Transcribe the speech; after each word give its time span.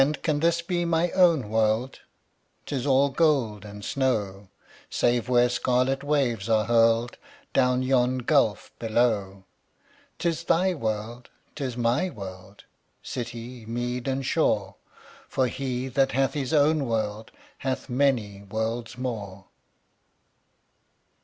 "And 0.01 0.19
can 0.23 0.39
this 0.39 0.63
be 0.63 0.83
my 0.83 1.11
own 1.11 1.47
world? 1.47 1.99
'Tis 2.65 2.87
all 2.87 3.09
gold 3.09 3.63
and 3.63 3.85
snow, 3.85 4.49
Save 4.89 5.29
where 5.29 5.47
scarlet 5.47 6.03
waves 6.03 6.49
are 6.49 6.65
hurled 6.65 7.19
Down 7.53 7.83
yon 7.83 8.17
gulf 8.17 8.71
below." 8.79 9.43
"'Tis 10.17 10.45
thy 10.45 10.73
world, 10.73 11.29
'tis 11.53 11.77
my 11.77 12.09
world, 12.09 12.63
City, 13.03 13.63
mead, 13.67 14.07
and 14.07 14.25
shore, 14.25 14.73
For 15.29 15.45
he 15.47 15.87
that 15.89 16.13
hath 16.13 16.33
his 16.33 16.51
own 16.51 16.87
world 16.87 17.31
Hath 17.59 17.87
many 17.87 18.41
worlds 18.41 18.97
more." 18.97 19.45